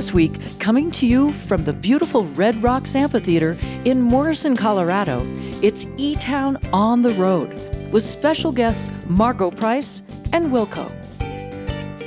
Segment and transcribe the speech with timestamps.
[0.00, 3.54] This week, coming to you from the beautiful Red Rocks Amphitheater
[3.84, 5.20] in Morrison, Colorado,
[5.60, 7.52] it's E Town on the Road
[7.92, 10.00] with special guests Margo Price
[10.32, 10.90] and Wilco.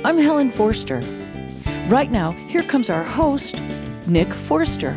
[0.04, 1.00] I'm Helen Forster.
[1.86, 3.62] Right now, here comes our host,
[4.08, 4.96] Nick Forster.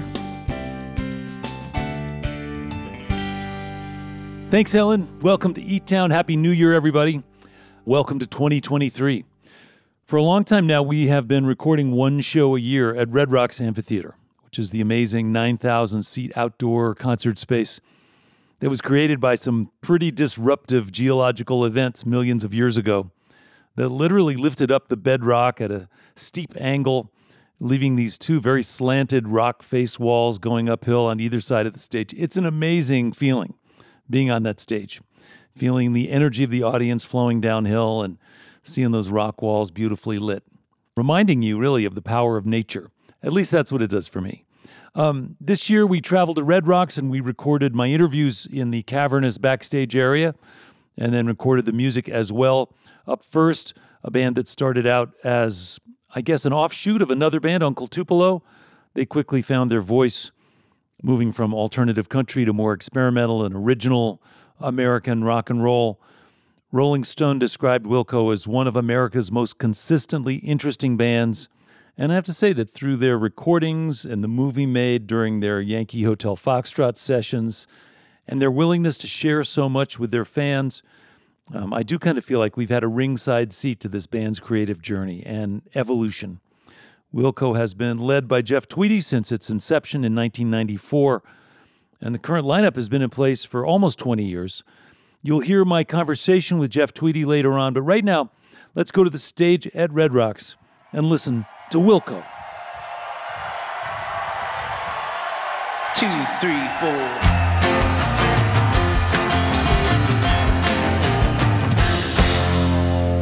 [4.50, 5.08] Thanks, Helen.
[5.22, 6.10] Welcome to E Town.
[6.10, 7.22] Happy New Year, everybody.
[7.86, 9.24] Welcome to 2023.
[10.08, 13.30] For a long time now, we have been recording one show a year at Red
[13.30, 17.82] Rocks Amphitheater, which is the amazing 9,000 seat outdoor concert space
[18.62, 23.12] that was created by some pretty disruptive geological events millions of years ago
[23.76, 27.12] that literally lifted up the bedrock at a steep angle,
[27.60, 31.80] leaving these two very slanted rock face walls going uphill on either side of the
[31.80, 32.14] stage.
[32.16, 33.56] It's an amazing feeling
[34.10, 35.02] being on that stage,
[35.54, 38.18] feeling the energy of the audience flowing downhill and
[38.68, 40.44] seeing those rock walls beautifully lit,
[40.96, 42.92] reminding you really of the power of nature.
[43.24, 44.46] At least that's what it does for me.
[44.96, 48.84] Um, this year, we traveled to Red Rocks and we recorded my interviews in the
[48.84, 50.34] cavernous backstage area
[50.98, 52.74] and then recorded the music as well.
[53.06, 55.80] Up first, a band that started out as,
[56.16, 58.44] I guess, an offshoot of another band, Uncle Tupelo.
[58.96, 60.32] They quickly found their voice,
[61.04, 64.22] moving from alternative country to more experimental and original
[64.60, 66.02] American rock and roll.
[66.72, 71.48] Rolling Stone described Wilco as one of America's most consistently interesting bands.
[71.98, 75.62] And I have to say that through their recordings and the movie made during their
[75.62, 77.68] Yankee Hotel Foxtrot sessions
[78.28, 80.84] and their willingness to share so much with their fans,
[81.54, 84.42] um, I do kind of feel like we've had a ringside seat to this band's
[84.42, 86.42] creative journey and evolution.
[87.16, 91.24] Wilco has been led by Jeff Tweedy since its inception in 1994,
[92.02, 94.66] and the current lineup has been in place for almost 20 years.
[95.28, 98.32] You'll hear my conversation with Jeff Tweedy later on, but right now,
[98.76, 100.56] let's go to the stage at Red Rocks
[100.94, 102.24] and listen to Wilco.
[105.98, 106.08] Two,
[106.40, 106.96] three, four.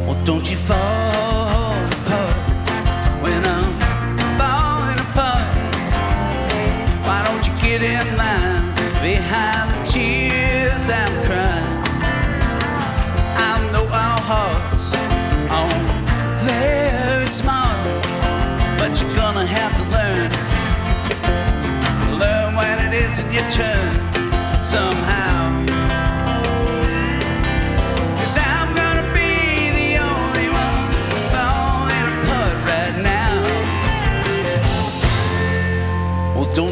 [0.06, 1.05] Well, don't you fall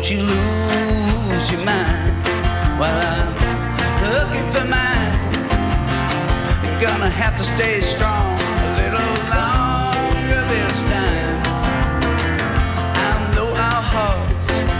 [0.04, 2.26] don't you lose your mind
[2.78, 3.32] while I'm
[4.12, 5.16] looking for mine.
[6.62, 11.42] You're gonna have to stay strong a little longer this time.
[13.00, 14.73] I know our hearts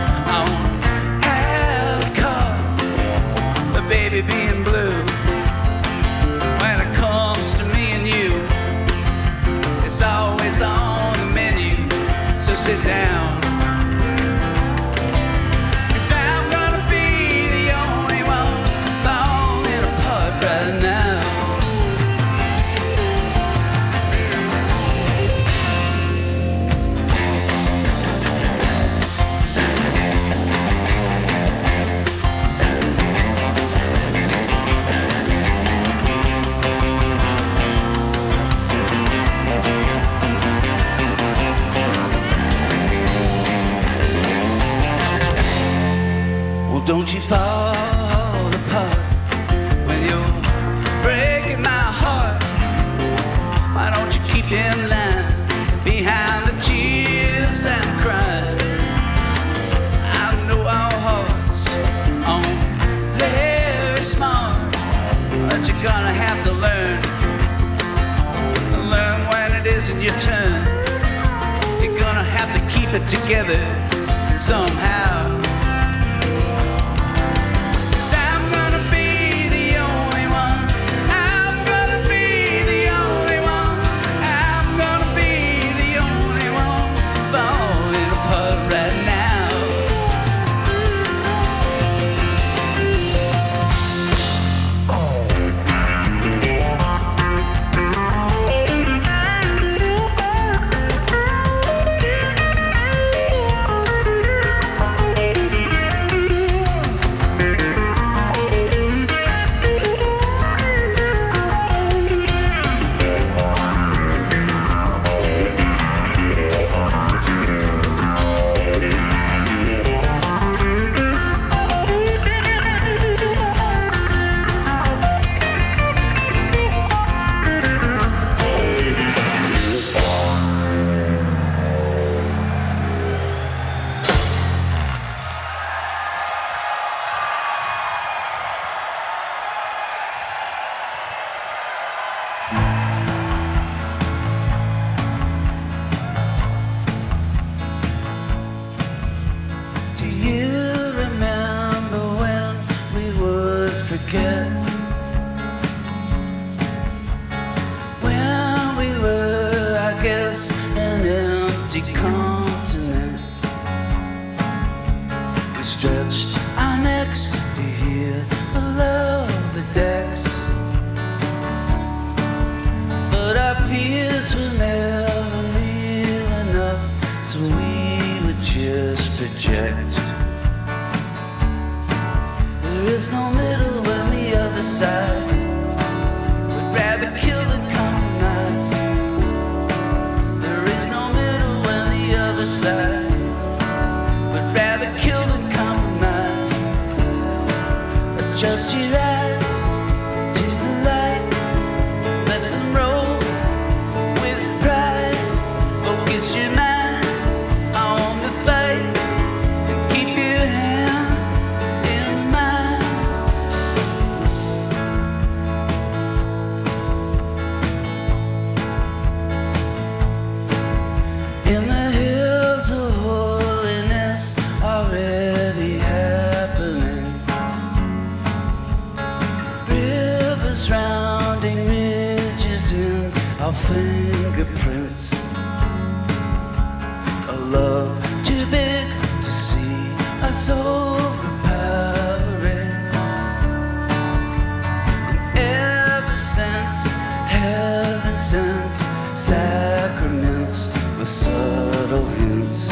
[248.35, 248.71] heaven
[249.17, 250.67] sacraments
[250.99, 252.67] with subtle hints.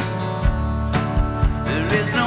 [1.67, 2.26] There is no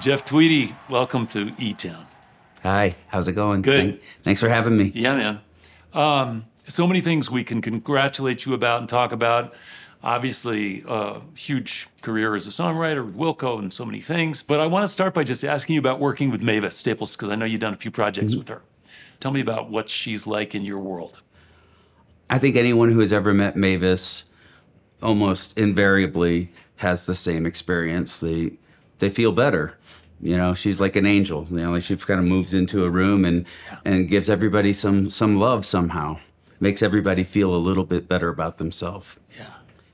[0.00, 2.06] Jeff Tweedy, welcome to E Town.
[2.62, 3.60] Hi, how's it going?
[3.62, 3.90] Good.
[3.90, 4.92] Thank- thanks for having me.
[4.94, 5.40] Yeah, man.
[5.92, 9.54] Um, so many things we can congratulate you about and talk about.
[10.02, 14.42] Obviously, a huge career as a songwriter with Wilco and so many things.
[14.42, 17.28] But I want to start by just asking you about working with Mavis Staples because
[17.28, 18.62] I know you've done a few projects with her.
[19.18, 21.20] Tell me about what she's like in your world.
[22.30, 24.24] I think anyone who has ever met Mavis
[25.02, 28.20] almost invariably has the same experience.
[28.20, 28.52] They
[29.00, 29.76] they feel better.
[30.20, 31.46] You know, she's like an angel.
[31.48, 33.46] You know, like she kind of moves into a room and
[33.84, 36.18] and gives everybody some some love somehow.
[36.60, 39.16] Makes everybody feel a little bit better about themselves.
[39.36, 39.46] Yeah.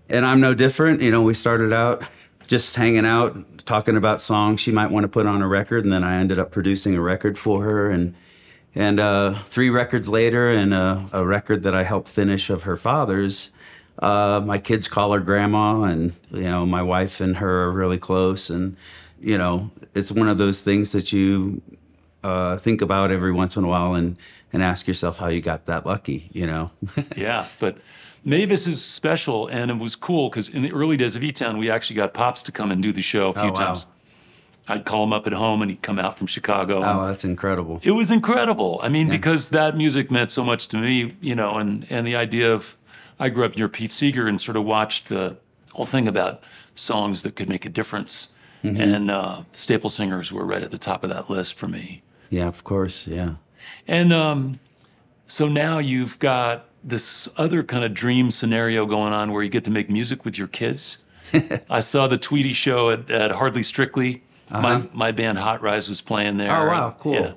[0.08, 1.00] And I'm no different.
[1.00, 2.02] You know, we started out
[2.46, 5.92] just hanging out, talking about songs she might want to put on a record, and
[5.92, 7.90] then I ended up producing a record for her.
[7.90, 8.14] And
[8.74, 12.76] and uh, three records later, and a, a record that I helped finish of her
[12.76, 13.50] father's.
[13.98, 17.98] Uh, my kids call her grandma, and you know, my wife and her are really
[17.98, 18.50] close.
[18.50, 18.76] And
[19.20, 21.62] you know, it's one of those things that you
[22.22, 24.16] uh, think about every once in a while, and
[24.52, 26.28] and ask yourself how you got that lucky.
[26.32, 26.70] You know.
[27.16, 27.78] Yeah, but
[28.24, 31.56] Mavis is special, and it was cool because in the early days of E Town,
[31.58, 33.52] we actually got Pops to come and do the show a few Oh, wow.
[33.52, 33.86] times.
[34.68, 36.82] I'd call him up at home, and he'd come out from Chicago.
[36.84, 37.80] oh, that's incredible.
[37.84, 38.80] It was incredible.
[38.82, 42.16] I mean, because that music meant so much to me, you know, and and the
[42.16, 42.76] idea of
[43.18, 45.36] I grew up near Pete Seeger and sort of watched the
[45.72, 46.42] whole thing about
[46.74, 48.28] songs that could make a difference.
[48.62, 52.02] And uh, Staple Singers were right at the top of that list for me.
[52.30, 53.06] Yeah, of course.
[53.06, 53.36] Yeah.
[53.86, 54.58] And um,
[55.28, 59.64] so now you've got this other kind of dream scenario going on where you get
[59.66, 60.98] to make music with your kids.
[61.70, 64.24] I saw the Tweedy show at, at Hardly Strictly.
[64.50, 66.50] My, my band Hot Rize was playing there.
[66.50, 66.64] Uh-huh.
[66.64, 67.14] Oh, wow, cool.
[67.14, 67.32] Yeah.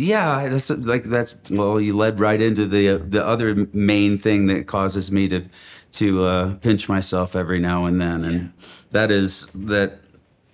[0.00, 4.68] Yeah, that's like that's well, you led right into the the other main thing that
[4.68, 5.44] causes me to
[5.92, 8.52] to uh, pinch myself every now and then, and
[8.92, 9.98] that is that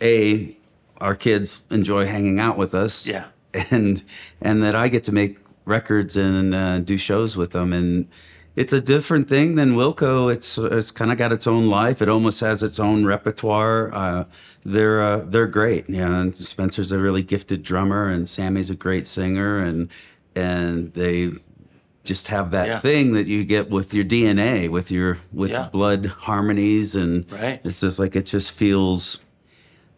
[0.00, 0.56] a
[0.98, 3.26] our kids enjoy hanging out with us, Yeah.
[3.70, 4.02] and
[4.40, 5.36] and that I get to make
[5.66, 8.08] records and uh, do shows with them, and
[8.56, 10.32] it's a different thing than Wilco.
[10.32, 12.00] It's it's kind of got its own life.
[12.00, 13.92] It almost has its own repertoire.
[13.94, 14.24] Uh,
[14.64, 15.88] they're uh, they're great.
[15.88, 19.88] Yeah, and Spencer's a really gifted drummer, and Sammy's a great singer, and
[20.36, 21.32] and they
[22.04, 22.78] just have that Yeah.
[22.80, 25.68] thing that you get with your DNA, with your with Yeah.
[25.72, 27.60] blood harmonies, and Right.
[27.64, 29.18] it's just like it just feels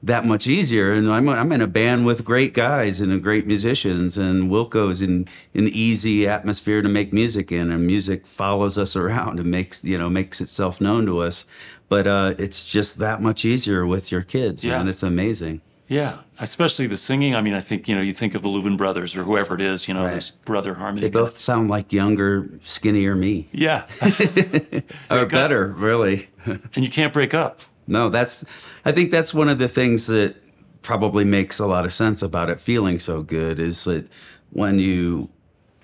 [0.03, 0.93] that much easier.
[0.93, 5.27] And I'm, I'm in a band with great guys and great musicians, and Wilco's in
[5.55, 9.99] an easy atmosphere to make music in, and music follows us around and makes you
[9.99, 11.45] know makes itself known to us.
[11.89, 14.79] But uh, it's just that much easier with your kids, Yeah.
[14.79, 14.89] man.
[14.89, 15.61] It's amazing.
[15.89, 17.37] Yeah, especially the singing.
[17.37, 19.61] I mean, I think you know, you think of the Louvin brothers or whoever it
[19.61, 19.87] is.
[19.87, 20.15] You know, Right.
[20.15, 21.03] this brother harmony.
[21.03, 23.85] They both sound like younger, skinnier me, Yeah,
[25.11, 26.29] or better, really.
[26.45, 27.61] and you can't break up.
[27.87, 28.45] No, that's.
[28.85, 30.37] I think that's one of the things that
[30.83, 34.07] probably makes a lot of sense about it feeling so good is that
[34.51, 35.29] when you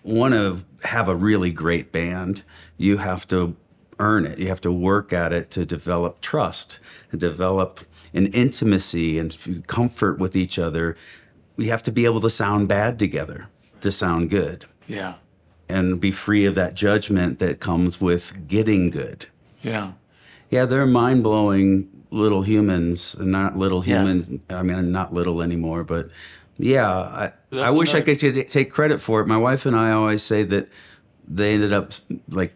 [0.04, 2.42] want to have a really great band,
[2.76, 3.56] you have to
[3.99, 4.38] earn it.
[4.38, 6.78] You have to work at it to develop trust
[7.11, 7.80] and develop
[8.14, 10.97] an intimacy and comfort with each other.
[11.56, 13.47] We have to be able to sound bad together
[13.80, 15.14] to sound good Yeah,
[15.68, 19.26] and be free of that judgment that comes with getting good.
[19.62, 19.92] yeah,
[20.52, 24.00] Yeah, they're mind blowing little humans, and not little Yeah.
[24.02, 24.30] humans.
[24.50, 26.11] I mean, not little anymore, but
[26.59, 29.26] yeah, I, I wish I could t- take credit for it.
[29.26, 30.68] My wife and I always say that
[31.26, 31.92] they ended up
[32.28, 32.54] like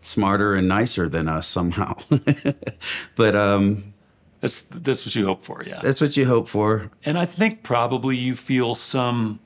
[0.00, 1.94] smarter and nicer than us somehow.
[3.16, 3.92] but um,
[4.40, 5.62] that's that's what you hope for.
[5.62, 6.90] Yeah, that's what you hope for.
[7.04, 9.38] and I think probably you feel some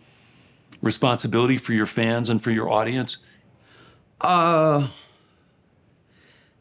[0.81, 3.17] responsibility for your fans and for your audience.
[4.21, 4.89] Uh,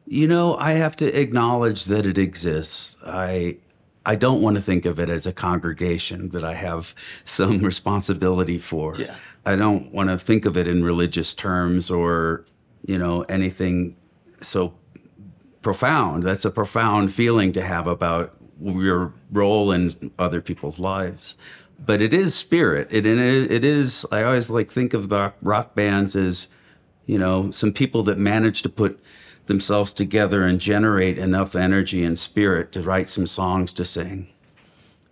[0.08, 2.98] you know, I have to acknowledge that it exists.
[3.06, 3.58] I
[4.06, 6.96] I don't want to think of it as a congregation that I have
[7.26, 8.96] some responsibility for.
[8.96, 9.16] Yeah.
[9.46, 12.46] I don't want to think of it in religious terms or,
[12.86, 13.96] you know, anything
[14.42, 14.74] so
[15.62, 16.24] profound.
[16.24, 21.36] That's a profound feeling to have about your role in other people's lives.
[21.86, 22.88] But it is spirit.
[22.92, 24.06] It it is- it is.
[24.12, 25.12] I always like think of
[25.42, 26.48] rock bands as,
[27.06, 29.00] you know, some people that manage to put
[29.48, 34.28] themselves together and generate enough energy and spirit to write some songs to sing.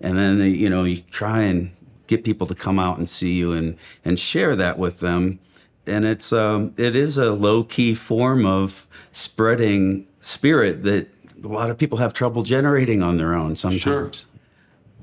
[0.02, 1.72] And then they, you know you try and
[2.08, 5.40] get people to come out and see you and and share that with them.
[5.88, 11.08] And it's um it is a low key form of spreading spirit that
[11.44, 13.82] a lot of people have trouble generating on their own sometimes.
[13.82, 14.12] Sure.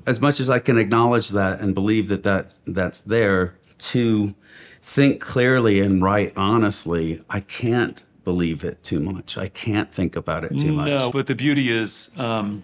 [0.05, 4.33] as much as I can acknowledge that and believe that that that's there to
[4.81, 10.43] think clearly and write honestly I can't believe it too much I can't think about
[10.43, 12.63] it too much No, but the beauty is, um,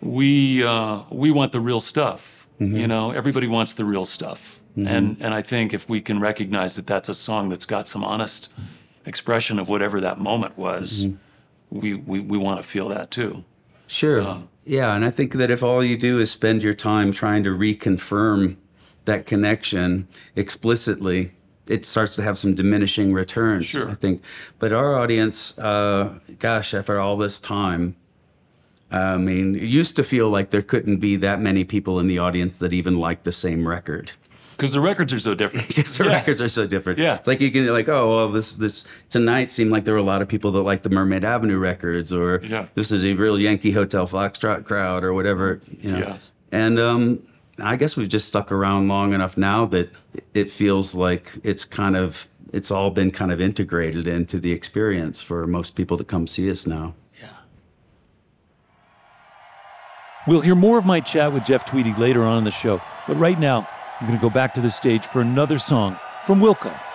[0.00, 2.46] we uh, we want the real stuff.
[2.60, 2.76] Mm-hmm.
[2.76, 6.76] You know, everybody wants the real stuff, and and I think if we can recognize
[6.76, 8.48] that that's a song that's got some honest
[9.06, 11.80] expression of whatever that moment was, Mm-hmm.
[11.80, 13.44] we, we we want to feel that too.
[13.86, 14.44] Sure.
[14.64, 17.50] yeah, and I think that if all you do is spend your time trying to
[17.50, 18.56] reconfirm
[19.04, 21.32] that connection explicitly,
[21.70, 23.66] it starts to have some diminishing returns.
[23.66, 23.88] Sure.
[23.90, 24.22] I think.
[24.58, 27.96] But our audience, uh, gosh, after all this time,
[28.90, 32.18] I mean, it used to feel like there couldn't be that many people in the
[32.18, 34.10] audience that even liked the same record.
[34.56, 35.68] Because the records are so different.
[35.74, 36.12] Because the Yeah.
[36.16, 36.98] records are so different.
[36.98, 37.20] Yeah.
[37.24, 40.20] Like you can like, oh well, this this tonight seemed like there were a lot
[40.22, 42.66] of people that liked the Mermaid Avenue records, or Yeah.
[42.74, 45.60] this is a real Yankee Hotel Foxtrot crowd, or whatever.
[45.80, 45.98] You know.
[45.98, 46.16] Yeah.
[46.52, 47.22] And um,
[47.62, 49.90] I guess we've just stuck around long enough now that
[50.34, 55.22] it feels like it's kind of it's all been kind of integrated into the experience
[55.22, 56.94] for most people that come see us now.
[57.20, 57.28] Yeah.
[60.26, 63.16] We'll hear more of my chat with Jeff Tweedy later on in the show, but
[63.16, 63.68] right now,
[64.00, 66.89] I'm going to go back to the stage for another song from Wilco.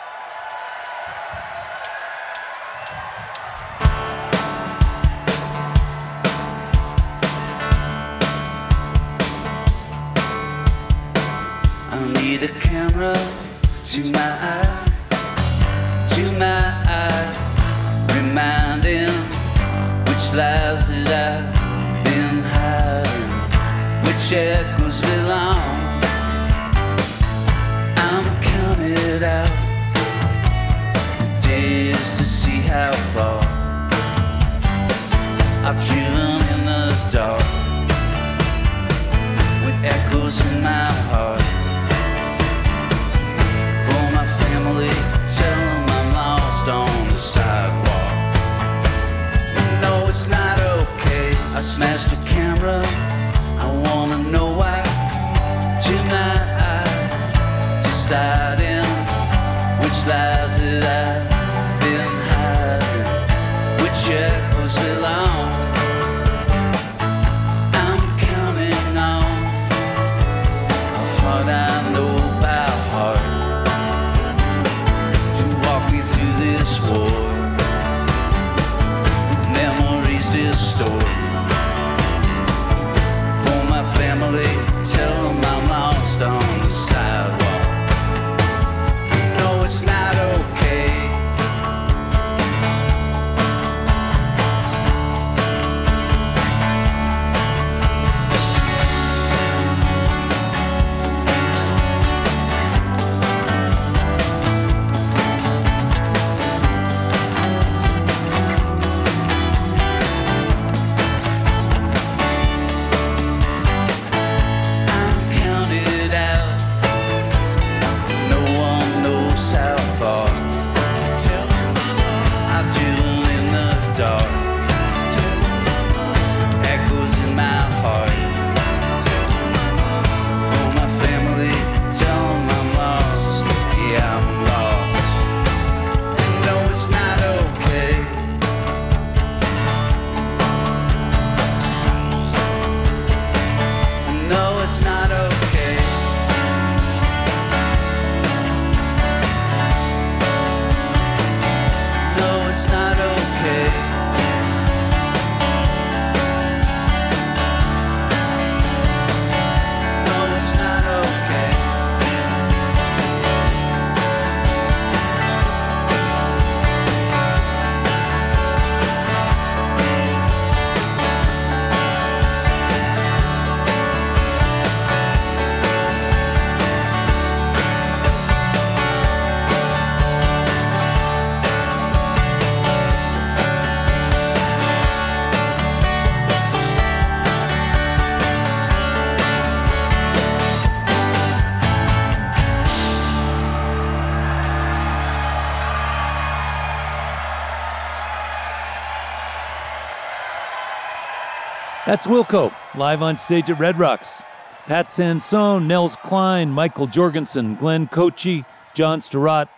[201.86, 204.24] That's Wilco, live on stage at Red Rocks.
[204.65, 208.43] Pat Sansone, Nels Cline, Mikael Jorgensen, Glenn Kotche,
[208.74, 209.50] John Stirratt,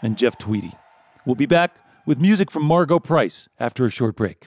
[0.00, 0.72] and Jeff Tweedy.
[1.26, 4.46] We'll be back with music from Margo Price after a short break.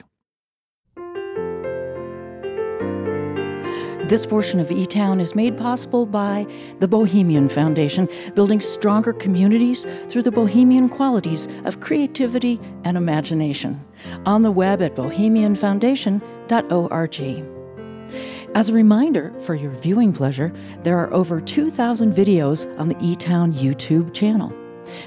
[4.08, 6.44] This portion of E Town is made possible by
[6.80, 13.84] the Bohemian Foundation, building stronger communities through the bohemian qualities of creativity and imagination.
[14.26, 14.96] On the web at
[18.54, 23.14] As a reminder, for your viewing pleasure, there are over 2,000 videos on the E
[23.14, 24.48] Town YouTube channel,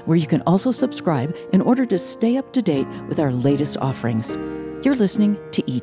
[0.04, 3.76] where you can also subscribe in order to stay up to date with our latest
[3.78, 4.36] offerings.
[4.84, 5.80] You're listening to E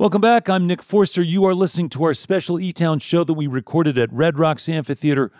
[0.00, 0.48] Welcome back.
[0.48, 1.22] I'm Nick Forster.
[1.22, 4.66] You are listening to our special E Town show that we recorded at Red Rocks
[4.66, 5.30] Amphitheater.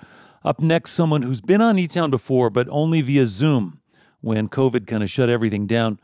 [0.45, 3.81] Up next, someone who's been on E Town before, but only via Zoom
[4.21, 5.99] when COVID kind of shut everything down.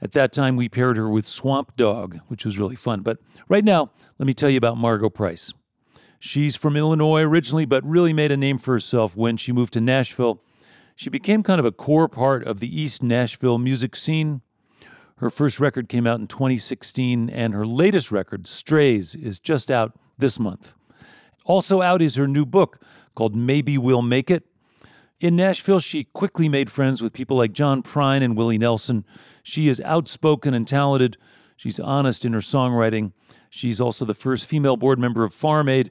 [0.00, 3.02] At that time, we paired her with Swamp Dogg, which was really fun.
[3.02, 5.52] But right now, let me tell you about Margo Price.
[6.18, 9.82] She's from Illinois originally, but really made a name for herself when she moved to
[9.82, 10.40] Nashville.
[10.96, 14.40] She became kind of a core part of the East Nashville music scene.
[15.18, 19.98] Her first record came out in 2016, and her latest record, Strays, is just out
[20.16, 20.74] this month.
[21.44, 22.80] Also out is her new book
[23.16, 24.44] called Maybe We'll Make It.
[25.18, 29.04] In Nashville, she quickly made friends with people like John Prine and Willie Nelson.
[29.42, 31.16] She is outspoken and talented.
[31.56, 33.12] She's honest in her songwriting.
[33.50, 35.90] She's also the first female board member of Farm Aid.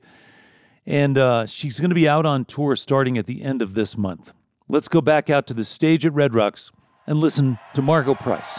[0.86, 3.98] And uh, she's going to be out on tour starting at the end of this
[3.98, 4.32] month.
[4.70, 6.72] Let's go back out to the stage at Red Rocks
[7.06, 8.58] and listen to Margo Price.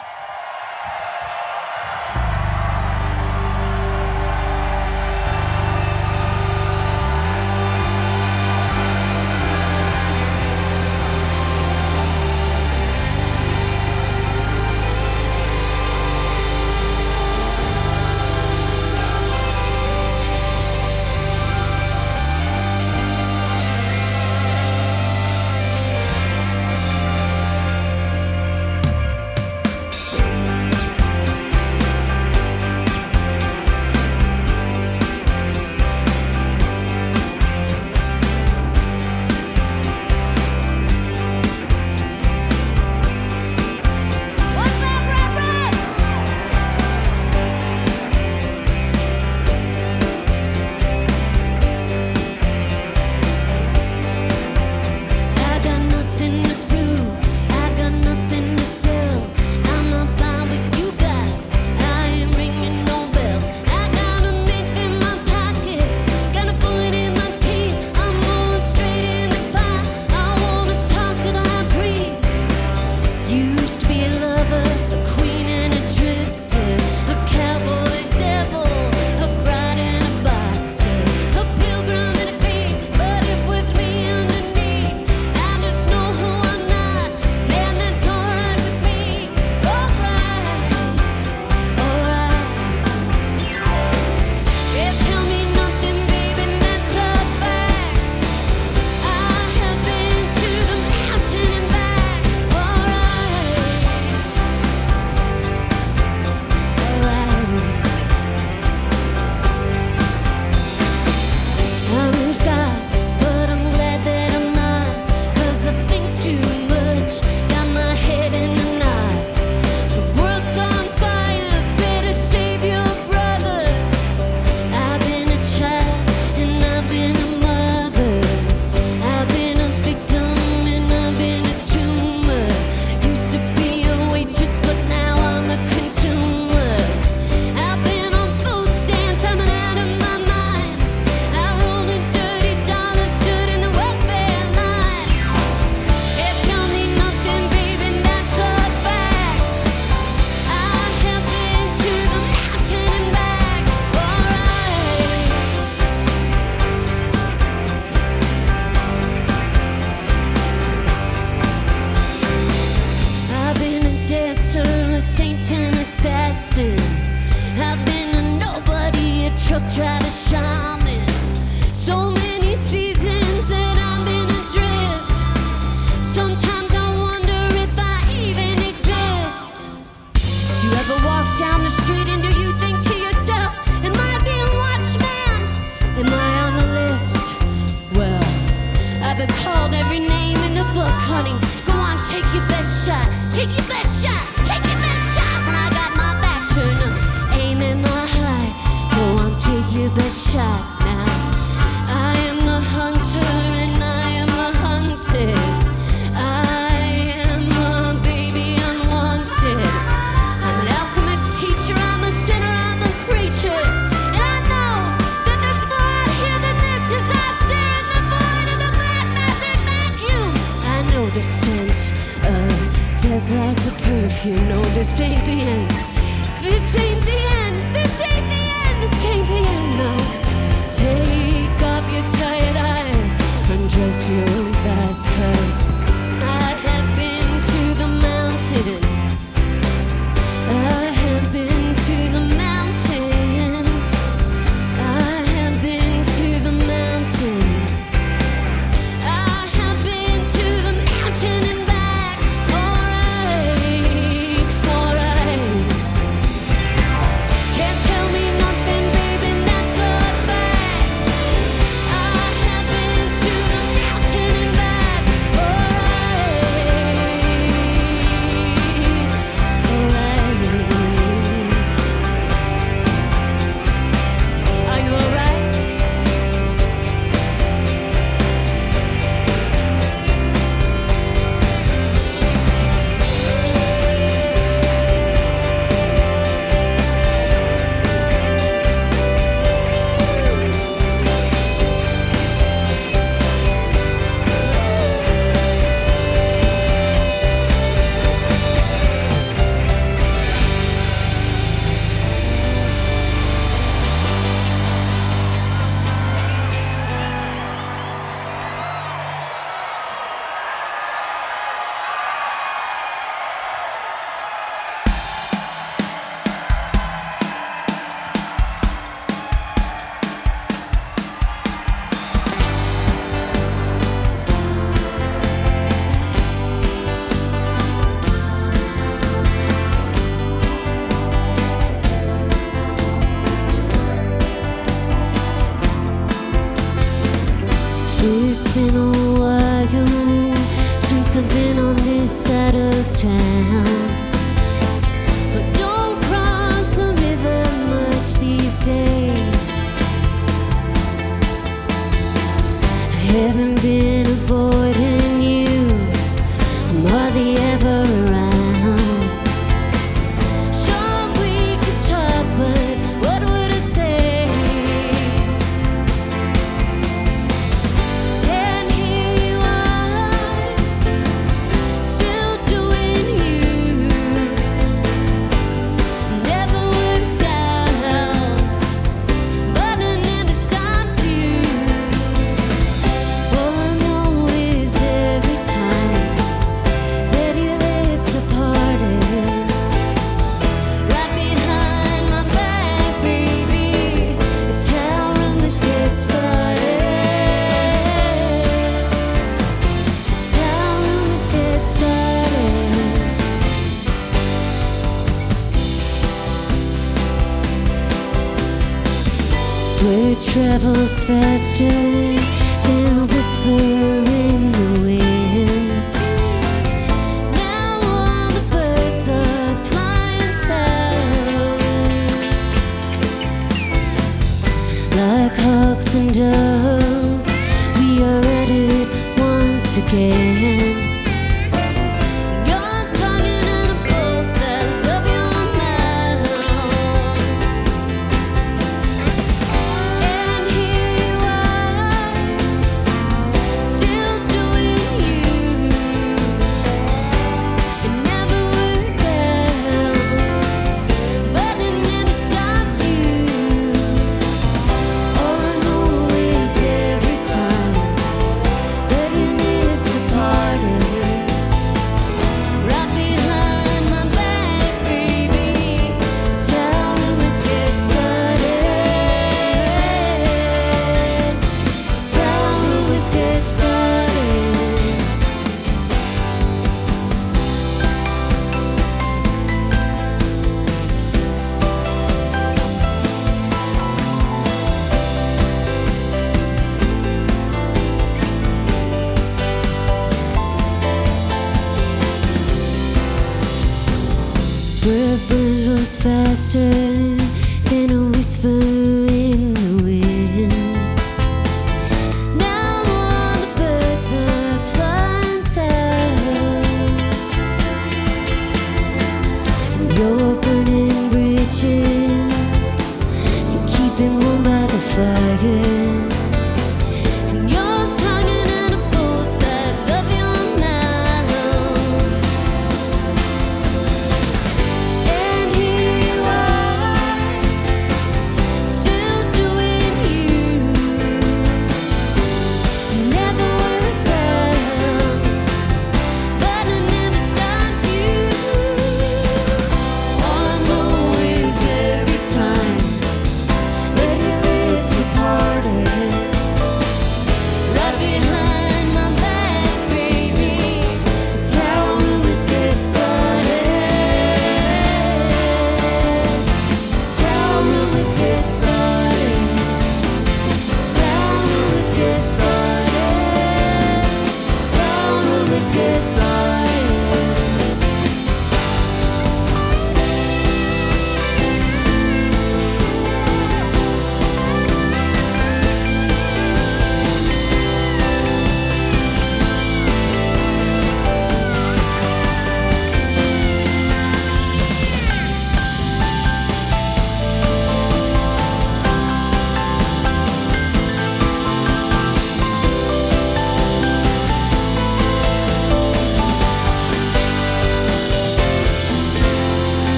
[410.59, 412.28] devil's festival.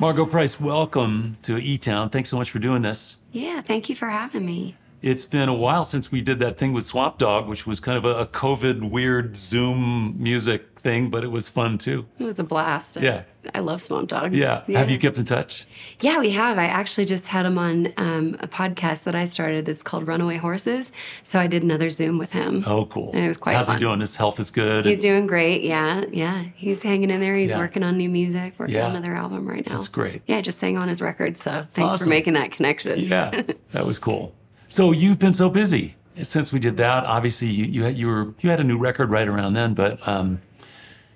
[0.00, 2.08] Margo Price, welcome to E Town.
[2.08, 3.18] Thanks so much for doing this.
[3.32, 4.74] Yeah, thank you for having me.
[5.02, 7.98] It's been a while since we did that thing with Swamp Dogg, which was kind
[7.98, 12.06] of a, a COVID weird Zoom music thing, but it was fun too.
[12.18, 12.98] It was a blast.
[13.00, 13.22] Yeah.
[13.54, 14.34] I love Swamp Dogg.
[14.34, 14.64] Yeah.
[14.68, 15.66] Have you kept in touch?
[16.00, 16.58] Yeah, we have.
[16.58, 20.36] I actually just had him on um, a podcast that I started that's called Runaway
[20.36, 20.92] Horses.
[21.24, 22.62] So I did another Zoom with him.
[22.66, 23.12] Oh, cool.
[23.14, 23.76] And it was quite How's fun.
[23.76, 24.00] he doing?
[24.00, 24.84] His health is good.
[24.84, 25.62] He's doing great.
[25.62, 26.44] Yeah, yeah.
[26.54, 27.34] He's hanging in there.
[27.36, 27.58] He's Yeah.
[27.58, 28.84] working on new music, working Yeah.
[28.84, 29.76] on another album right now.
[29.76, 30.20] That's great.
[30.26, 31.38] Yeah, just sang on his record.
[31.38, 32.04] So thanks Awesome.
[32.06, 32.98] for making that connection.
[33.00, 34.34] yeah, that was cool.
[34.68, 37.04] So you've been so busy since we did that.
[37.06, 40.06] Obviously, you you had you were you had a new record right around then, but
[40.06, 40.40] um,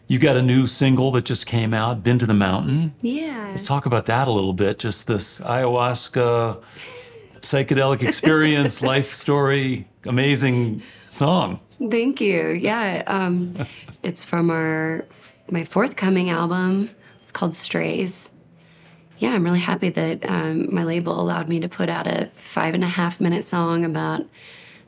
[0.07, 3.49] you got a new single that just came out, "Been to the Mountain." Yeah.
[3.51, 4.79] Let's talk about that a little bit.
[4.79, 6.63] Just this ayahuasca
[7.41, 11.61] psychedelic experience, life story, amazing song.
[11.91, 12.51] Thank you.
[12.51, 13.03] Yeah.
[13.07, 13.55] Um,
[14.03, 15.07] it's from our
[15.51, 16.91] my forthcoming album.
[17.21, 18.31] It's called Strays.
[19.19, 22.75] Yeah, I'm really happy that um, my label allowed me to put out a five
[22.75, 24.27] and a half minute song about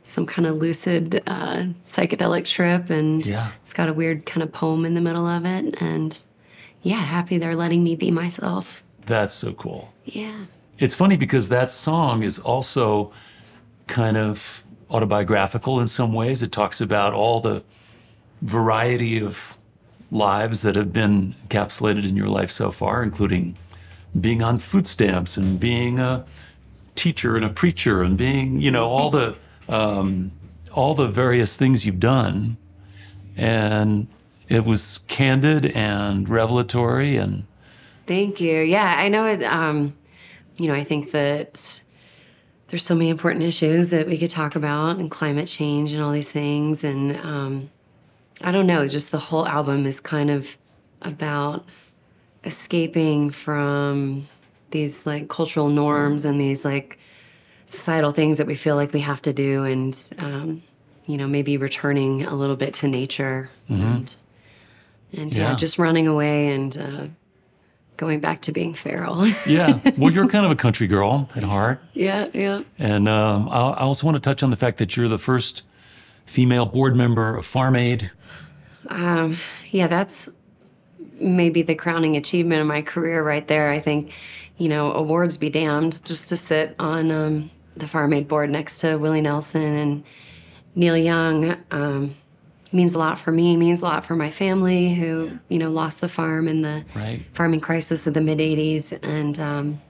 [0.07, 3.51] some kind of lucid uh, psychedelic trip, and Yeah.
[3.63, 5.75] it's got a weird kind of poem in the middle of it.
[5.83, 6.17] And
[6.83, 8.83] yeah, happy they're letting me be myself.
[9.07, 9.93] That's so cool.
[10.05, 10.45] Yeah.
[10.79, 13.13] It's funny because that song is also
[13.89, 16.43] kind of autobiographical in some ways.
[16.43, 17.65] It talks about all the
[18.43, 19.59] variety of
[20.13, 23.57] lives that have been encapsulated in your life so far, including
[24.21, 26.25] being on food stamps and being a
[26.95, 29.35] teacher and a preacher and being, you know, all the
[29.69, 30.33] um,
[30.73, 32.57] all the various things you've done.
[33.37, 34.09] And
[34.49, 37.47] it was candid and revelatory and
[38.07, 38.61] Thank you.
[38.61, 39.43] Yeah, I know it.
[39.43, 39.97] Um,
[40.57, 41.81] you know, I think that
[42.69, 46.13] there's so many important issues that we could talk about, and climate change and all
[46.13, 46.85] these things.
[46.85, 47.71] And um,
[48.43, 50.57] I don't know, just the whole album is kind of
[51.03, 51.65] about
[52.45, 54.29] escaping from
[54.71, 56.99] these like cultural norms and these like
[57.67, 60.63] societal things that we feel like we have to do, and um,
[61.07, 64.17] you know, maybe returning a little bit to nature and
[65.13, 65.55] and yeah, Yeah.
[65.57, 66.77] just running away and.
[66.77, 67.07] Uh,
[67.99, 69.27] going back to being feral.
[69.47, 69.81] yeah.
[69.97, 71.81] Well, you're kind of a country girl at heart.
[71.95, 72.61] yeah, yeah.
[72.79, 75.63] And um, I I also want to touch on the fact that you're the first
[76.27, 78.11] female board member of Farm Aid.
[78.91, 80.29] Yeah, that's
[81.19, 83.71] maybe the crowning achievement of my career right there.
[83.71, 84.13] I think,
[84.59, 88.79] you know, awards be damned just to sit on um, the Farm Aid board next
[88.79, 90.05] to Willie Nelson and
[90.75, 92.15] Neil Young um,
[92.73, 96.01] means a lot for me, means a lot for my family who, you know, lost
[96.01, 97.21] the farm in the Right.
[97.33, 98.99] farming crisis of the mid 80s.
[99.03, 99.81] And um,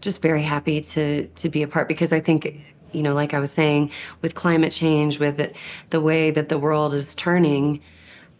[0.00, 2.56] just very happy to, to be a part because I think,
[2.92, 3.90] you know, like I was saying,
[4.22, 5.52] with climate change, with the,
[5.90, 7.80] the way that the world is turning,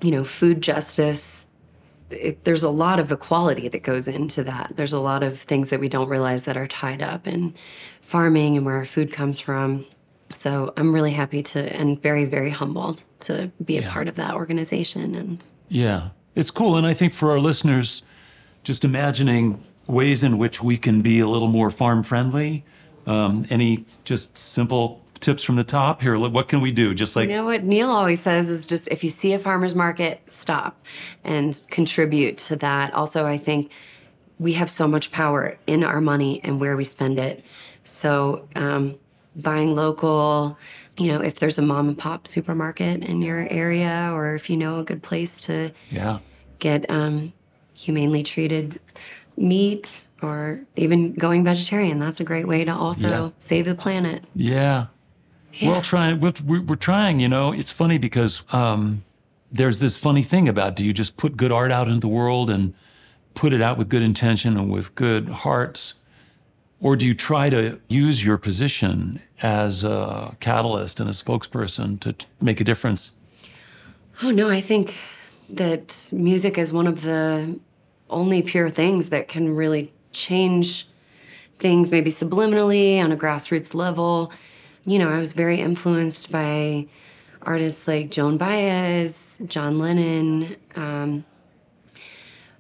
[0.01, 1.47] you know, food justice,
[2.11, 4.73] it, there's a lot of equality that goes into that.
[4.75, 7.55] There's a lot of things that we don't realize that are tied up in
[8.11, 9.87] farming and where our food comes from.
[10.31, 14.35] So I'm really happy to and very, very humbled to be a part of that
[14.35, 15.15] organization.
[15.15, 16.77] And Yeah, it's cool.
[16.77, 18.03] And I think for our listeners,
[18.65, 22.65] just imagining ways in which we can be a little more farm friendly.
[23.07, 26.19] Um, any just simple tips from the top here?
[26.19, 26.95] What can we do?
[26.95, 29.75] Just like, you know what Neil always says is just if you see a farmer's
[29.75, 30.85] market, stop
[31.23, 32.93] and contribute to that.
[32.93, 33.73] Also, I think
[34.39, 37.45] we have so much power in our money and where we spend it.
[37.85, 38.99] So, um,
[39.37, 40.59] buying local,
[40.99, 44.57] you know, if there's a mom and pop supermarket in your area, or if you
[44.57, 46.19] know a good place to yeah,
[46.59, 47.33] get um,
[47.75, 48.81] humanely treated
[49.37, 53.31] meat, or even going vegetarian, that's a great way to also Yeah.
[53.39, 54.25] save the planet.
[54.35, 54.87] yeah.
[55.63, 59.03] Well, trying, we're, we're we're trying, you know, it's funny because um,
[59.51, 62.51] there's this funny thing about do you just put good art out into the world
[62.51, 62.73] and
[63.35, 65.95] put it out with good intention and with good hearts?
[66.81, 72.15] Or do you try to use your position as a catalyst and a spokesperson to
[72.15, 73.13] t- make a difference?
[74.23, 74.95] Oh no, I think
[75.51, 77.59] that music is one of the
[78.09, 80.89] only pure things that can really change
[81.59, 84.33] things, maybe subliminally on a grassroots level.
[84.87, 86.87] You know, I was very influenced by
[87.43, 90.57] artists like Joan Baez, John Lennon.
[90.77, 91.25] Um,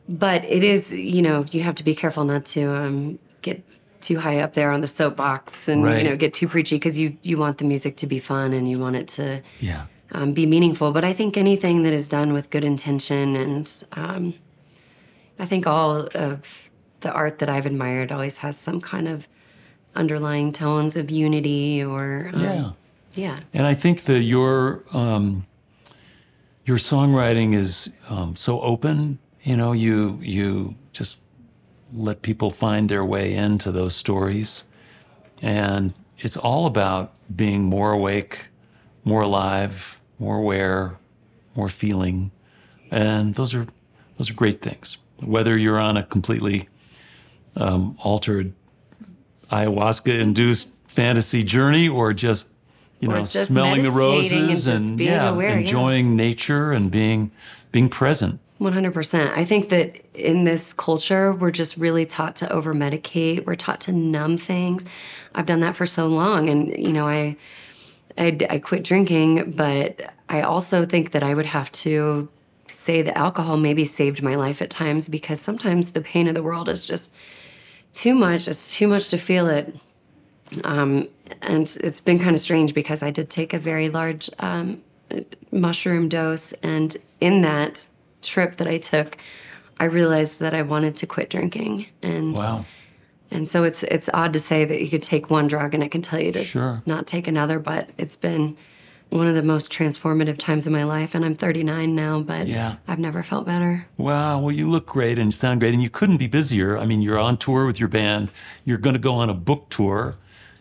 [0.09, 3.62] but it is, you know, you have to be careful not to um, get
[4.01, 6.03] too high up there on the soapbox and Right.
[6.03, 8.68] you know get too preachy because you you want the music to be fun and
[8.70, 9.86] you want it to Yeah.
[10.12, 10.92] um, be meaningful.
[10.92, 14.34] But I think anything that is done with good intention, and um,
[15.38, 16.70] I think all of
[17.01, 19.26] the art that I've admired always has some kind of
[19.94, 22.70] underlying tones of unity or um, Yeah.
[23.14, 23.40] yeah.
[23.55, 25.46] And I think that your um,
[26.64, 29.18] your songwriting is um, so open.
[29.42, 31.20] You know, you you just
[31.93, 34.64] let people find their way into those stories,
[35.43, 38.47] and it's all about being more awake,
[39.05, 40.97] more alive, more aware,
[41.55, 42.30] more feeling.
[42.91, 43.66] and those are
[44.18, 44.99] those are great things.
[45.20, 46.68] Whether you're on a completely
[47.57, 48.53] um, altered
[49.51, 52.49] ayahuasca-induced fantasy journey, or just
[53.01, 55.59] you Or know just smelling the roses and being yeah, aware, yeah.
[55.59, 57.30] enjoying nature and being
[57.72, 58.41] being present.
[58.61, 59.36] 100%.
[59.36, 63.46] I think that in this culture, we're just really taught to over medicate.
[63.46, 64.84] We're taught to numb things.
[65.34, 66.50] I've done that for so long.
[66.50, 67.36] And, you know, I,
[68.18, 72.28] I, I quit drinking, but I also think that I would have to
[72.66, 76.42] say that alcohol maybe saved my life at times because sometimes the pain of the
[76.42, 77.12] world is just
[77.92, 78.46] too much.
[78.46, 79.74] It's too much to feel it.
[80.64, 81.08] Um,
[81.42, 84.82] and it's been kind of strange because I did take a very large um,
[85.50, 87.88] mushroom dose, and in that
[88.23, 89.16] trip that I took,
[89.79, 92.64] I realized that I wanted to quit drinking, and Wow.
[93.31, 95.91] and so it's it's odd to say that you could take one drug and it
[95.91, 96.83] can tell you to Sure.
[96.87, 98.57] not take another, but it's been
[99.11, 102.77] one of the most transformative times of my life, and I'm 39 now, but Yeah.
[102.87, 103.87] I've never felt better.
[103.97, 104.39] Wow.
[104.39, 106.79] Well, you look great and you sound great, and you couldn't be busier.
[106.79, 108.29] I mean, you're on tour with your band.
[108.64, 110.14] You're going to go on a book tour.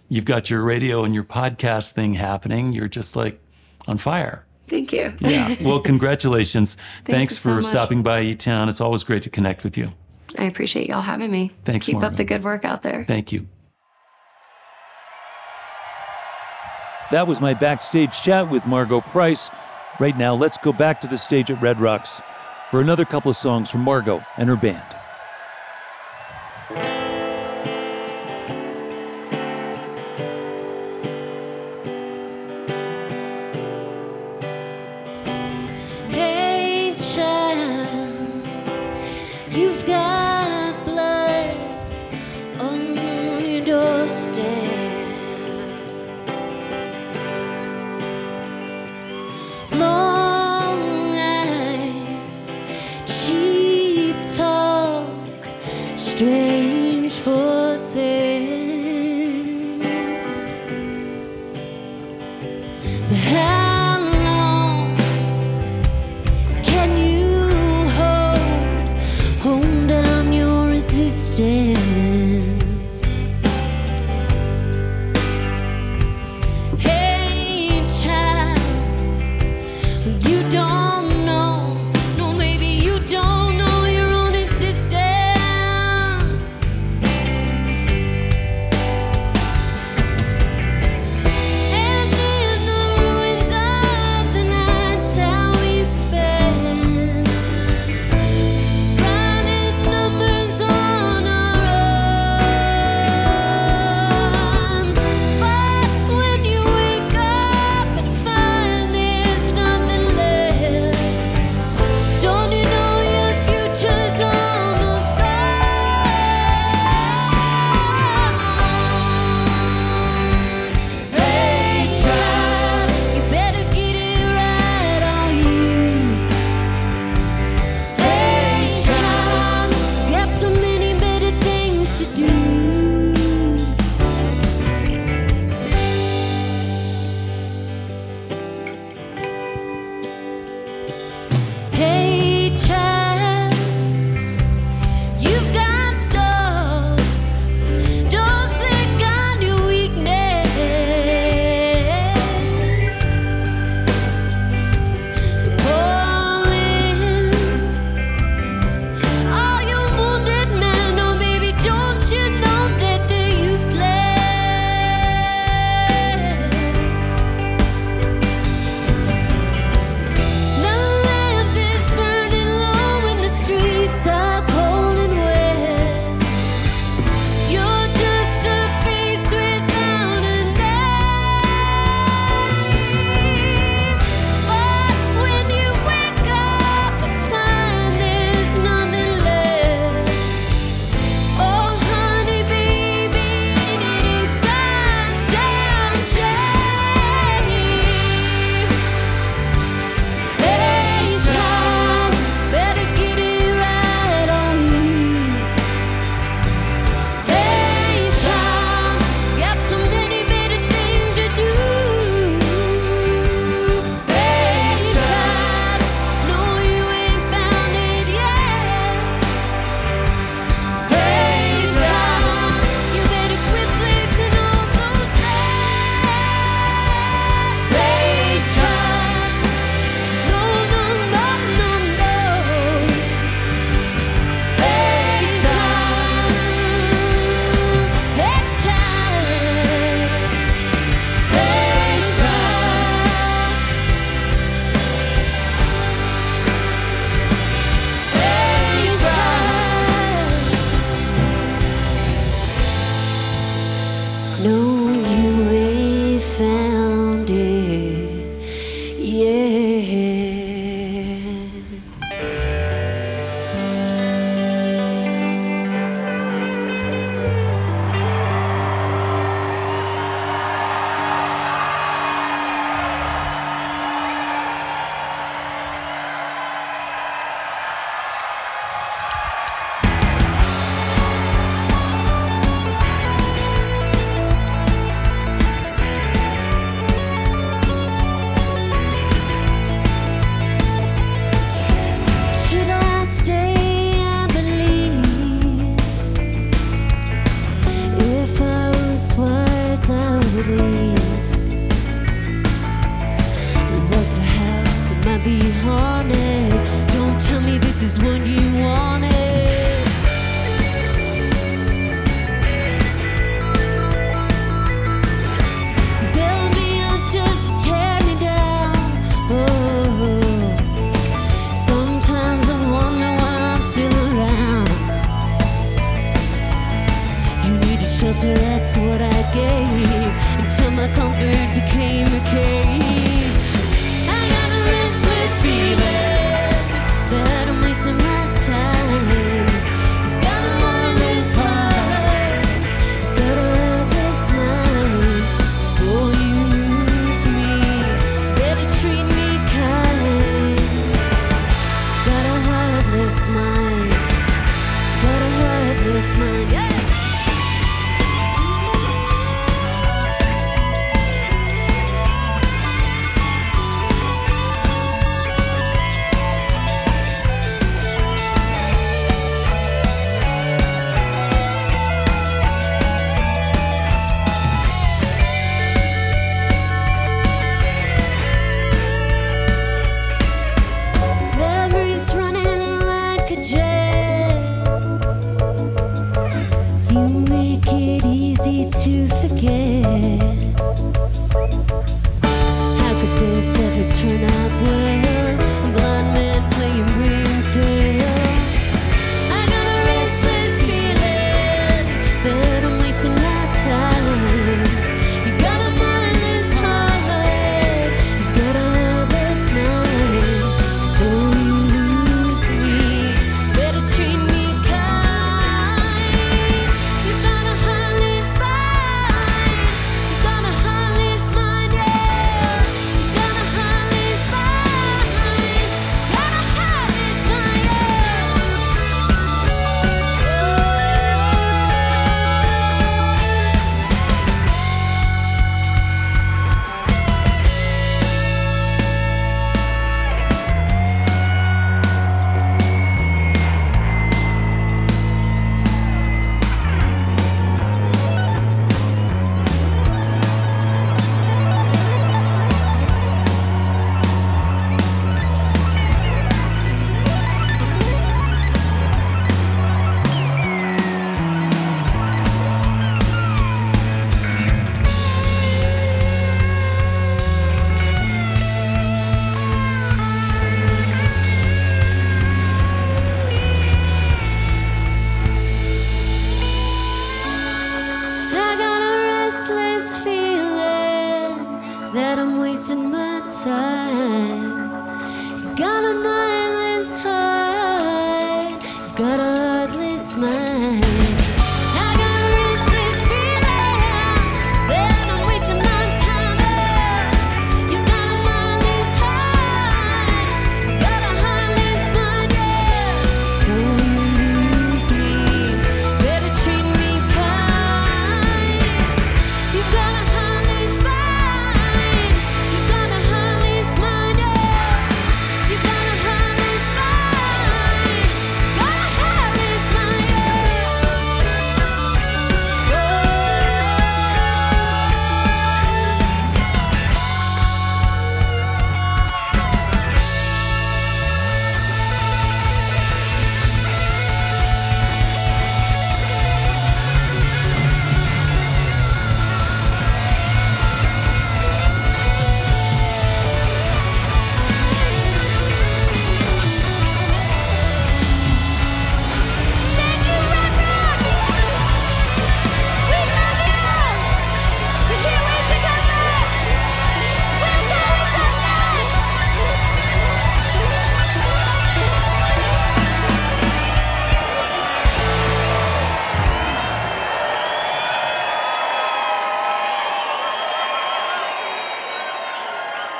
[0.08, 2.74] You've got your radio and your podcast thing happening.
[2.74, 3.40] You're just like
[3.88, 4.46] on fire.
[4.70, 5.14] Thank you.
[5.20, 5.56] Yeah.
[5.62, 6.78] Well, congratulations.
[7.06, 8.70] Thanks you so for stopping by E Town.
[8.70, 9.92] It's always great to connect with you.
[10.38, 11.52] I appreciate y'all having me.
[11.66, 12.08] Thanks, Keep Margo.
[12.08, 13.04] up the good work out there.
[13.06, 13.48] Thank you.
[17.12, 19.50] That was my backstage chat with Margo Price.
[20.00, 22.22] Right now, let's go back to the stage at Red Rocks
[22.70, 24.96] for another couple of songs from Margo and her band.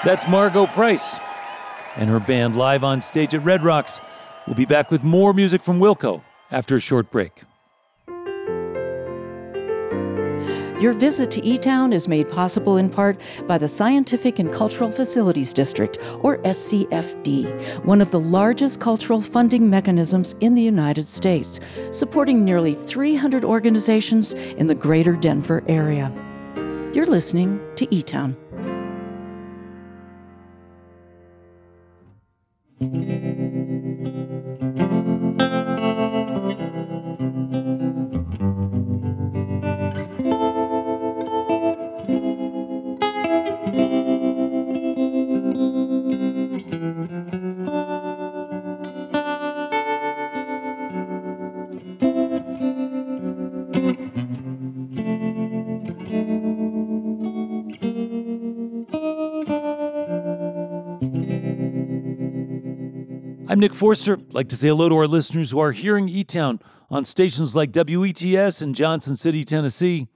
[0.10, 1.20] That's Margo Price
[1.96, 4.02] and her band live on stage at Red Rocks.
[4.48, 7.44] We'll be back with more music from Wilco after a short break.
[10.82, 15.54] Your visit to eTown is made possible in part by the Scientific and Cultural Facilities
[15.54, 21.60] District, or SCFD, one of the largest cultural funding mechanisms in the United States,
[21.92, 26.12] supporting nearly 300 organizations in the greater Denver area.
[26.96, 28.36] You're listening to eTown.
[63.60, 64.14] I'm Nick Forster.
[64.14, 67.58] I'd like to say hello to our listeners who are hearing E Town on stations
[67.58, 70.08] like WETS in Johnson City, Tennessee,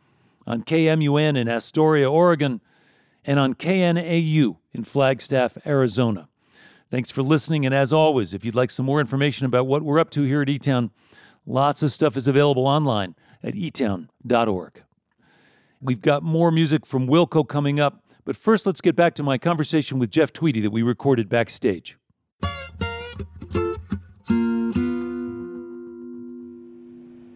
[0.47, 2.61] on KMUN in Astoria, Oregon,
[3.25, 6.29] and on KNAU in Flagstaff, Arizona.
[6.89, 7.65] Thanks for listening.
[7.65, 10.41] And as always, if you'd like some more information about what we're up to here
[10.41, 10.91] at E Town,
[11.45, 13.13] lots of stuff is available online
[13.43, 14.83] at etown.org.
[15.81, 19.37] We've got more music from Wilco coming up, but first let's get back to my
[19.37, 21.97] conversation with Jeff Tweedy that we recorded backstage.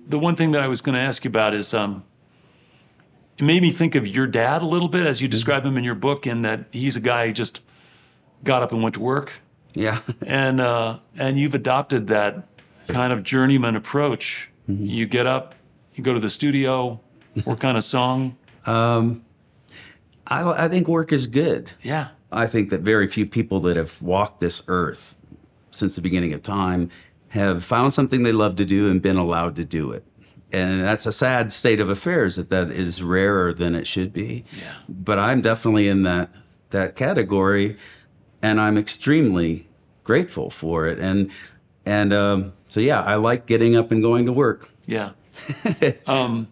[0.07, 2.03] The one thing that I was going to ask you about is um,
[3.37, 5.83] it made me think of your dad a little bit as you describe him in
[5.83, 7.61] your book, in that he's a guy who just
[8.43, 9.33] got up and went to work.
[9.73, 9.99] Yeah.
[10.25, 12.47] and uh, and you've adopted that
[12.87, 14.49] kind of journeyman approach.
[14.67, 15.55] You get up,
[15.93, 16.99] you go to the studio,
[17.45, 18.35] work on a song.
[18.65, 19.23] Um,
[20.27, 21.71] I, I think work is good.
[21.81, 22.09] Yeah.
[22.31, 25.15] I think that very few people that have walked this earth
[25.71, 26.89] since the beginning of time
[27.29, 30.05] have found something they love to do and been allowed to do it.
[30.51, 34.45] And that's a sad state of affairs that that is rarer than it should be.
[34.57, 34.73] Yeah.
[34.87, 36.29] But I'm definitely in that
[36.69, 37.77] that category,
[38.41, 39.67] and I'm extremely
[40.03, 40.99] grateful for it.
[40.99, 41.31] And
[41.85, 44.69] and um, so yeah, I like getting up and going to work.
[44.85, 45.11] Yeah.
[46.07, 46.47] um,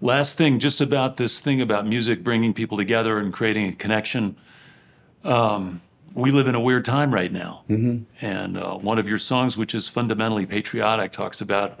[0.00, 4.36] last thing, just about this thing about music bringing people together and creating a connection.
[5.24, 5.80] Um,
[6.18, 7.62] we live in a weird time right now.
[7.70, 8.02] Mm-hmm.
[8.24, 11.80] And uh, one of your songs, which is fundamentally patriotic, talks about,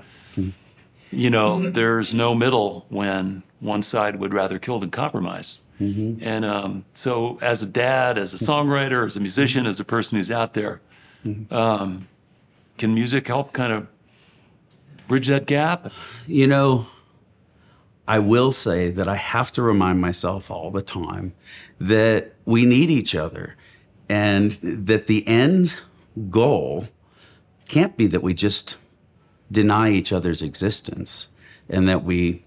[1.10, 5.58] you know, there's no middle when one side would rather kill than compromise.
[5.80, 6.22] Mm-hmm.
[6.22, 10.18] And um, so, as a dad, as a songwriter, as a musician, as a person
[10.18, 10.80] who's out there,
[11.50, 12.08] um,
[12.78, 13.86] can music help kind of
[15.06, 15.92] bridge that gap?
[16.26, 16.86] You know,
[18.06, 21.34] I will say that I have to remind myself all the time
[21.80, 23.56] that we need each other
[24.08, 25.76] and that the end
[26.30, 26.88] goal
[27.68, 28.76] can't be that we just
[29.50, 31.28] deny each other's existence
[31.68, 32.44] and that we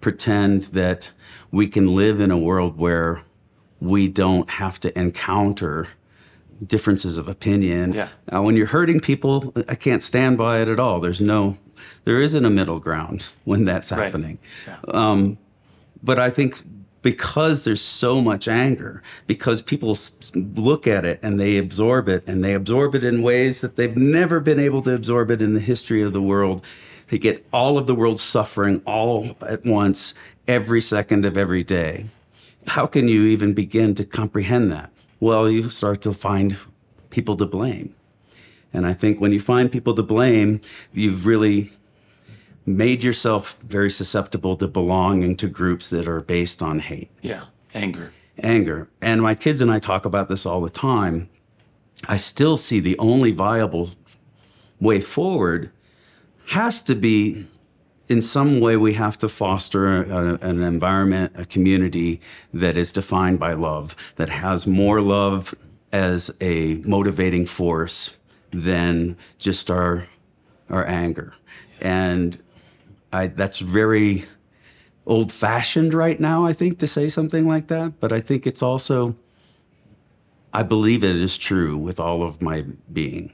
[0.00, 1.10] pretend that
[1.50, 3.22] we can live in a world where
[3.80, 5.88] we don't have to encounter
[6.66, 7.92] differences of opinion.
[7.92, 8.08] Yeah.
[8.30, 11.00] Now, when you're hurting people, I can't stand by it at all.
[11.00, 11.56] There's no,
[12.04, 14.38] there isn't a middle ground when that's happening.
[14.66, 14.74] Right.
[14.74, 14.96] happening.
[14.96, 15.38] Um,
[16.02, 16.62] but I think
[17.06, 19.96] because there's so much anger, because people
[20.34, 23.96] look at it and they absorb it, and they absorb it in ways that they've
[23.96, 26.64] never been able to absorb it in the history of the world.
[27.06, 30.14] They get all of the world's suffering all at once,
[30.48, 32.06] every second of every day.
[32.66, 34.90] How can you even begin to comprehend that?
[35.20, 36.56] Well, you start to find
[37.10, 37.94] people to blame.
[38.72, 40.60] And I think when you find people to blame,
[40.92, 41.70] you've really
[42.66, 47.44] made yourself very susceptible to belonging to groups that are based on hate, Yeah,
[47.74, 48.12] anger.
[48.42, 48.88] anger.
[49.00, 51.28] And my kids and I talk about this all the time.
[52.08, 53.90] I still see the only viable
[54.80, 55.70] way forward
[56.48, 57.46] has to be
[58.08, 62.20] in some way we have to foster a, an environment, a community
[62.52, 65.54] that is defined by love, that has more love
[65.92, 68.14] as a motivating force
[68.52, 70.06] than just our
[70.68, 71.32] our anger.
[71.80, 72.40] And
[73.12, 74.24] I that's very
[75.06, 78.00] old fashioned right now, I think, to say something like that.
[78.00, 79.16] But I think it's also
[80.52, 83.32] I believe it is true with all of my being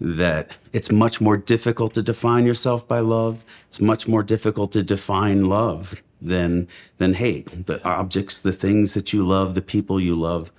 [0.00, 3.44] that it's much more difficult to define yourself by love.
[3.68, 7.66] It's much more difficult to define love than than hate.
[7.66, 10.52] The objects, the things that you love, the people you love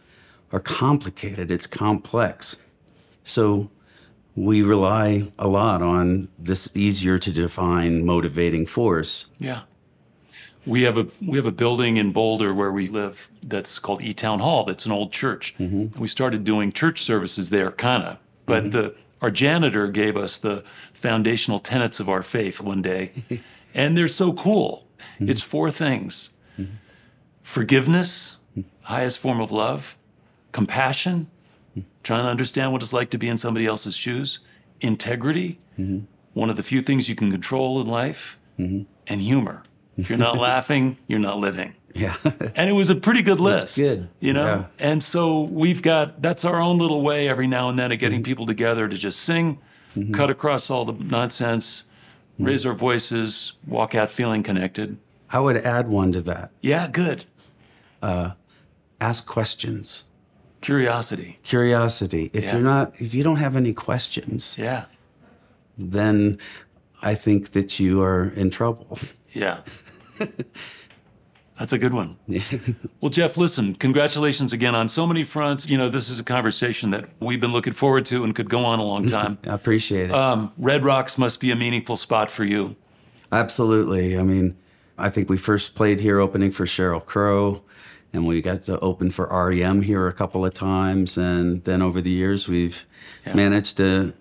[0.52, 1.52] are complicated.
[1.52, 2.58] It's complex.
[3.24, 3.70] So
[4.36, 9.28] we rely a lot on this easier to define motivating force.
[9.40, 9.62] Yeah.
[10.66, 14.14] We have a we have a building in Boulder where we live that's called E
[14.14, 14.64] Town Hall.
[14.64, 15.56] That's an old church.
[15.58, 18.18] And we started doing church services there, kind of.
[18.46, 18.72] But mm-hmm.
[18.72, 20.64] the our janitor gave us the
[20.94, 23.12] foundational tenets of our faith one day,
[23.74, 24.88] and they're so cool.
[25.16, 25.30] Mm-hmm.
[25.30, 26.32] It's four things:
[27.42, 28.38] forgiveness,
[28.82, 29.98] highest form of love;
[30.52, 31.32] compassion,
[32.04, 34.40] trying to understand what it's like to be in somebody else's shoes;
[34.80, 36.06] integrity, mm-hmm.
[36.34, 38.84] one of the few things you can control in life, mm-hmm.
[39.08, 39.64] and humor.
[39.98, 41.76] If you're not laughing, you're not living.
[41.94, 42.16] Yeah.
[42.56, 43.78] And it was a pretty good list.
[43.78, 44.10] good.
[44.20, 44.46] You know?
[44.46, 44.66] Yeah.
[44.80, 48.20] And so we've got that's our own little way every now and then of getting
[48.20, 48.26] mm-hmm.
[48.26, 49.60] people together to just sing,
[50.14, 51.84] cut across all the nonsense,
[52.40, 54.98] raise our voices, walk out feeling connected.
[55.30, 56.52] I would add one to that.
[56.62, 57.26] Yeah, good.
[58.02, 58.32] Uh,
[59.00, 60.04] ask questions.
[60.62, 61.38] Curiosity.
[61.43, 62.30] Curiosity.
[62.34, 62.53] If Yeah.
[62.53, 64.86] you're not if you don't have any questions, Yeah.
[65.78, 66.38] then
[67.01, 68.99] I think that you are in trouble.
[69.34, 69.57] Yeah.
[71.59, 72.18] That's a good one.
[73.01, 75.70] well, Jeff, listen, congratulations again on so many fronts.
[75.70, 78.66] You know, this is a conversation that we've been looking forward to and could go
[78.66, 79.38] on a long time.
[79.45, 80.12] I appreciate it.
[80.16, 82.76] Um, Red Rocks must be a meaningful spot for you.
[83.32, 84.18] Absolutely.
[84.18, 84.57] I mean,
[84.97, 87.62] I think we first played here opening for Sheryl Crow,
[88.14, 91.18] and we got to open for REM here a couple of times.
[91.18, 92.86] And then over the years, we've
[93.26, 93.34] Yeah.
[93.36, 94.14] managed to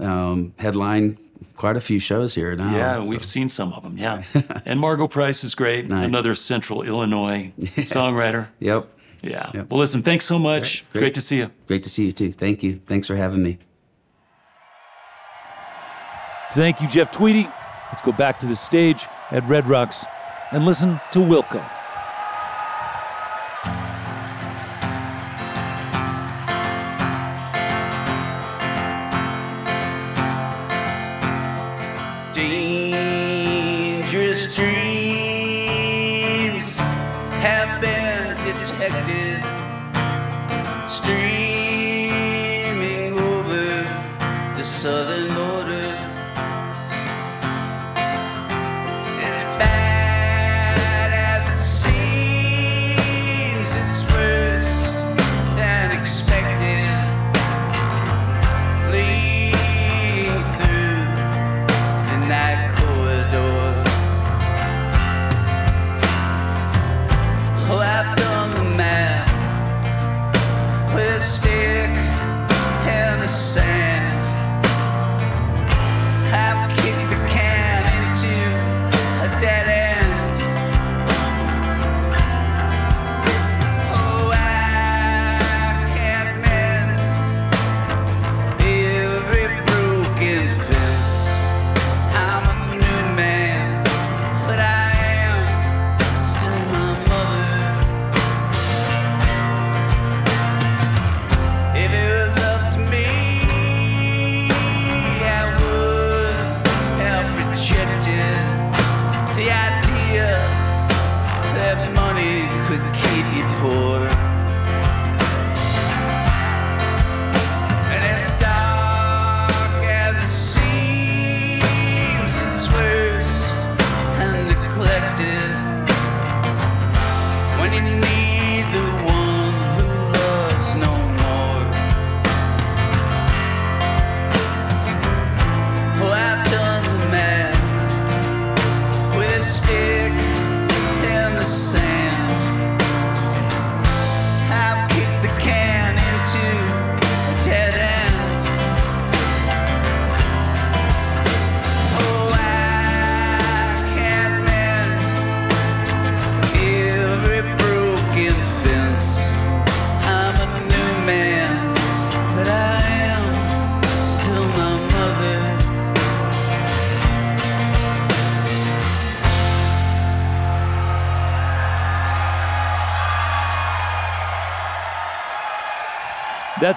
[0.00, 1.18] um, headline
[1.56, 2.74] quite a few shows here now.
[2.74, 3.98] Yeah, so- we've seen some of them.
[3.98, 4.22] Yeah.
[4.64, 5.86] and Margo Price is great.
[5.88, 6.06] Nice.
[6.06, 8.48] Another Central Illinois songwriter.
[8.60, 8.88] Yep.
[9.22, 9.50] Yeah.
[9.54, 9.70] Yep.
[9.70, 10.84] Well, listen, thanks so much.
[10.92, 11.00] Great.
[11.02, 11.50] Great to see you.
[11.68, 12.32] Great to see you too.
[12.32, 12.80] Thank you.
[12.86, 13.58] Thanks for having me.
[16.52, 17.44] Thank you, Jeff Tweedy.
[17.90, 20.04] Let's go back to the stage at Red Rocks
[20.50, 21.62] and listen to Wilco.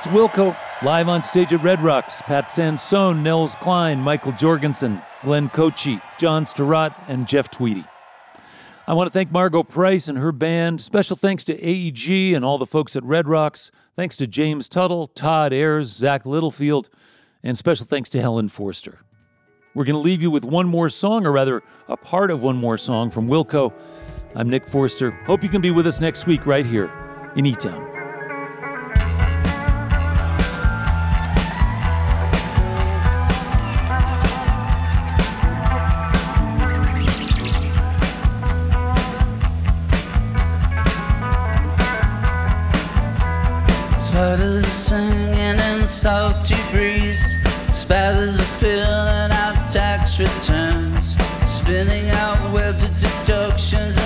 [0.05, 2.21] That's Wilco, live on stage at Red Rocks.
[2.21, 7.85] Pat Sansone, Nels Cline, Mikael Jorgensen, Glenn Kotche, John Stirratt, and Jeff Tweedy.
[8.87, 10.79] I want to thank Margo Price and her band.
[10.79, 13.71] Special thanks to AEG and all the folks at Red Rocks.
[13.95, 16.87] Thanks to James Tuttle, Todd Ayers, Zach Littlefield,
[17.41, 18.99] and special thanks to Helen Forster.
[19.73, 22.57] We're going to leave you with one more song, or rather, a part of one
[22.57, 23.73] more song from Wilco.
[24.35, 25.09] I'm Nick Forster.
[25.25, 26.91] Hope you can be with us next week right here
[27.35, 27.94] in E Town.
[44.15, 47.35] Spiders singing in the salty breeze.
[48.37, 51.17] Are filling out tax returns.
[51.45, 53.97] Spinning out webs of deductions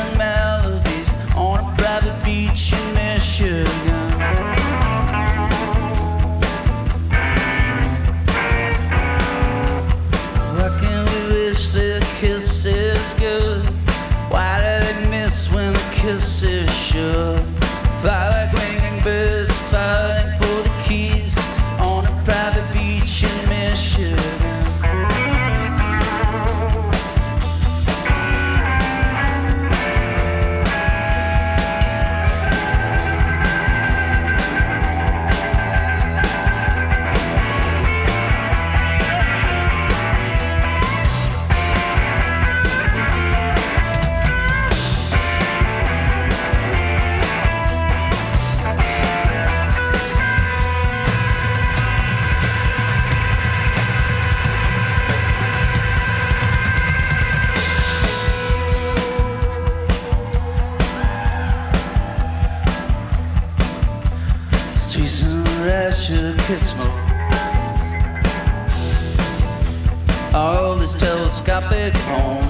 [71.70, 72.44] telescopic phone.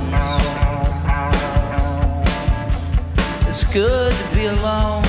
[3.49, 5.03] It's good to be alone.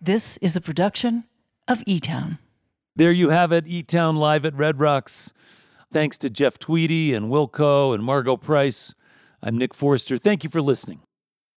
[0.00, 1.24] This is a production
[1.66, 2.38] of E Town.
[2.94, 5.32] There you have it, E Town Live at Red Rocks.
[5.90, 8.94] Thanks to Jeff Tweedy and Wilco and Margo Price.
[9.42, 10.18] I'm Nick Forster.
[10.18, 11.03] Thank you for listening.